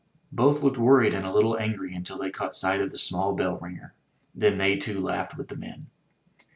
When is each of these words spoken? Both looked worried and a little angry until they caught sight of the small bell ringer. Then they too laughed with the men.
Both 0.31 0.63
looked 0.63 0.79
worried 0.79 1.13
and 1.13 1.27
a 1.27 1.31
little 1.31 1.59
angry 1.59 1.93
until 1.93 2.17
they 2.17 2.31
caught 2.31 2.55
sight 2.55 2.81
of 2.81 2.89
the 2.89 2.97
small 2.97 3.35
bell 3.35 3.59
ringer. 3.59 3.93
Then 4.33 4.57
they 4.57 4.75
too 4.75 4.99
laughed 4.99 5.37
with 5.37 5.49
the 5.49 5.55
men. 5.55 5.91